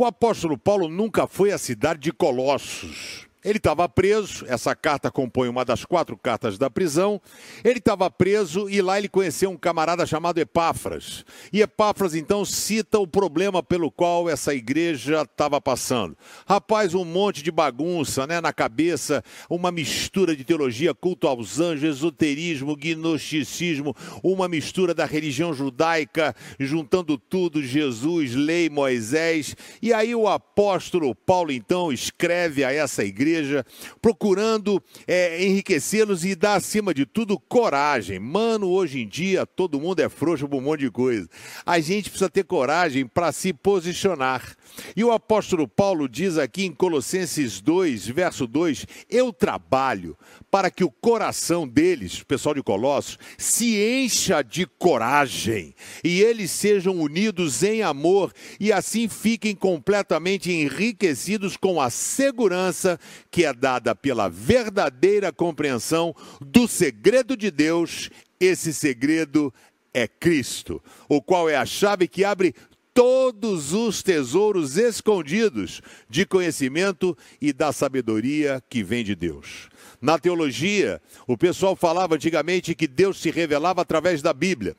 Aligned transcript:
O 0.00 0.04
apóstolo 0.04 0.56
Paulo 0.56 0.88
nunca 0.88 1.26
foi 1.26 1.50
à 1.50 1.58
cidade 1.58 1.98
de 1.98 2.12
Colossos. 2.12 3.27
Ele 3.48 3.56
estava 3.56 3.88
preso, 3.88 4.44
essa 4.46 4.76
carta 4.76 5.10
compõe 5.10 5.48
uma 5.48 5.64
das 5.64 5.82
quatro 5.82 6.18
cartas 6.18 6.58
da 6.58 6.68
prisão. 6.68 7.18
Ele 7.64 7.78
estava 7.78 8.10
preso 8.10 8.68
e 8.68 8.82
lá 8.82 8.98
ele 8.98 9.08
conheceu 9.08 9.48
um 9.48 9.56
camarada 9.56 10.04
chamado 10.04 10.36
Epáfras. 10.36 11.24
E 11.50 11.62
Epáfras 11.62 12.14
então 12.14 12.44
cita 12.44 12.98
o 12.98 13.06
problema 13.06 13.62
pelo 13.62 13.90
qual 13.90 14.28
essa 14.28 14.54
igreja 14.54 15.22
estava 15.22 15.58
passando. 15.62 16.14
Rapaz, 16.46 16.92
um 16.92 17.06
monte 17.06 17.42
de 17.42 17.50
bagunça 17.50 18.26
né, 18.26 18.38
na 18.38 18.52
cabeça, 18.52 19.24
uma 19.48 19.72
mistura 19.72 20.36
de 20.36 20.44
teologia, 20.44 20.92
culto 20.92 21.26
aos 21.26 21.58
anjos, 21.58 21.96
esoterismo, 21.96 22.76
gnosticismo, 22.76 23.96
uma 24.22 24.46
mistura 24.46 24.92
da 24.92 25.06
religião 25.06 25.54
judaica, 25.54 26.36
juntando 26.60 27.16
tudo, 27.16 27.62
Jesus, 27.62 28.34
lei, 28.34 28.68
Moisés. 28.68 29.56
E 29.80 29.90
aí 29.90 30.14
o 30.14 30.28
apóstolo 30.28 31.14
Paulo 31.14 31.50
então 31.50 31.90
escreve 31.90 32.62
a 32.62 32.70
essa 32.70 33.02
igreja 33.02 33.37
igreja, 33.38 33.64
procurando 34.00 34.82
é, 35.06 35.44
enriquecê-los 35.44 36.24
e 36.24 36.34
dar, 36.34 36.54
acima 36.54 36.92
de 36.92 37.06
tudo, 37.06 37.38
coragem. 37.38 38.18
Mano, 38.18 38.68
hoje 38.68 39.00
em 39.00 39.08
dia 39.08 39.46
todo 39.46 39.80
mundo 39.80 40.00
é 40.00 40.08
frouxo 40.08 40.48
por 40.48 40.56
um 40.56 40.60
monte 40.60 40.80
de 40.80 40.90
coisa. 40.90 41.28
A 41.64 41.78
gente 41.80 42.10
precisa 42.10 42.30
ter 42.30 42.44
coragem 42.44 43.06
para 43.06 43.32
se 43.32 43.52
posicionar. 43.52 44.56
E 44.96 45.02
o 45.02 45.12
apóstolo 45.12 45.66
Paulo 45.66 46.08
diz 46.08 46.38
aqui 46.38 46.64
em 46.64 46.72
Colossenses 46.72 47.60
2, 47.60 48.08
verso 48.08 48.46
2: 48.46 48.86
Eu 49.08 49.32
trabalho 49.32 50.16
para 50.50 50.70
que 50.70 50.84
o 50.84 50.90
coração 50.90 51.66
deles, 51.66 52.22
pessoal 52.22 52.54
de 52.54 52.62
Colossos, 52.62 53.18
se 53.36 53.76
encha 53.76 54.42
de 54.42 54.66
coragem 54.66 55.74
e 56.02 56.20
eles 56.20 56.50
sejam 56.50 56.94
unidos 56.98 57.62
em 57.62 57.82
amor 57.82 58.32
e 58.58 58.72
assim 58.72 59.08
fiquem 59.08 59.54
completamente 59.54 60.50
enriquecidos 60.50 61.56
com 61.56 61.80
a 61.80 61.90
segurança 61.90 62.98
que 63.30 63.44
é 63.44 63.52
dada 63.52 63.94
pela 63.94 64.28
verdadeira 64.28 65.32
compreensão 65.32 66.14
do 66.40 66.66
segredo 66.68 67.36
de 67.36 67.50
Deus. 67.50 68.10
Esse 68.40 68.72
segredo 68.72 69.52
é 69.92 70.06
Cristo, 70.06 70.82
o 71.08 71.20
qual 71.20 71.48
é 71.48 71.56
a 71.56 71.66
chave 71.66 72.06
que 72.06 72.24
abre 72.24 72.54
todos 72.94 73.72
os 73.72 74.02
tesouros 74.02 74.76
escondidos 74.76 75.80
de 76.08 76.26
conhecimento 76.26 77.16
e 77.40 77.52
da 77.52 77.72
sabedoria 77.72 78.62
que 78.68 78.82
vem 78.82 79.04
de 79.04 79.14
Deus. 79.14 79.68
Na 80.00 80.18
teologia, 80.18 81.00
o 81.26 81.36
pessoal 81.36 81.76
falava 81.76 82.16
antigamente 82.16 82.74
que 82.74 82.88
Deus 82.88 83.20
se 83.20 83.30
revelava 83.30 83.82
através 83.82 84.20
da 84.20 84.32
Bíblia. 84.32 84.76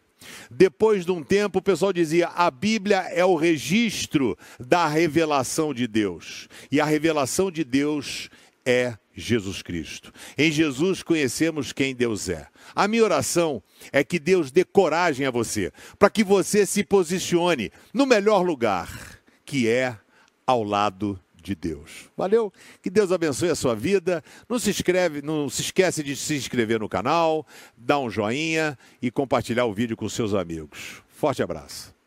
Depois 0.50 1.06
de 1.06 1.12
um 1.12 1.24
tempo, 1.24 1.60
o 1.60 1.62
pessoal 1.62 1.94
dizia: 1.94 2.28
a 2.30 2.50
Bíblia 2.50 2.98
é 3.12 3.24
o 3.24 3.36
registro 3.36 4.38
da 4.60 4.88
revelação 4.88 5.74
de 5.74 5.88
Deus. 5.88 6.48
E 6.72 6.80
a 6.80 6.86
revelação 6.86 7.52
de 7.52 7.64
Deus 7.64 8.30
é 8.66 8.98
Jesus 9.14 9.62
Cristo. 9.62 10.14
Em 10.38 10.52
Jesus 10.52 11.04
conhecemos 11.04 11.74
quem 11.74 11.94
Deus 11.94 12.30
é. 12.30 12.48
A 12.76 12.88
minha 12.88 13.04
oração 13.04 13.62
é 13.92 14.04
que 14.04 14.20
Deus 14.20 14.52
dê 14.52 14.64
coragem 14.64 15.26
a 15.26 15.32
você, 15.32 15.72
para 15.98 16.10
que 16.10 16.24
você 16.24 16.66
se 16.66 16.84
posicione 16.84 17.72
no 17.94 18.06
melhor 18.06 18.42
lugar, 18.42 19.20
que 19.46 19.68
é 19.68 19.98
ao 20.46 20.64
lado 20.64 21.20
de 21.42 21.56
Deus. 21.56 22.10
Valeu? 22.16 22.52
Que 22.82 22.90
Deus 22.90 23.12
abençoe 23.12 23.50
a 23.50 23.56
sua 23.56 23.76
vida. 23.76 24.24
Não 24.48 24.60
se 24.60 24.70
inscreve, 24.70 25.22
não 25.22 25.50
se 25.50 25.62
esquece 25.62 26.04
de 26.04 26.16
se 26.16 26.36
inscrever 26.36 26.80
no 26.80 26.90
canal, 26.90 27.46
dar 27.78 28.00
um 28.00 28.10
joinha 28.10 28.78
e 29.02 29.12
compartilhar 29.12 29.66
o 29.66 29.74
vídeo 29.74 29.98
com 29.98 30.08
seus 30.08 30.34
amigos. 30.34 31.04
Forte 31.10 31.44
abraço. 31.44 31.99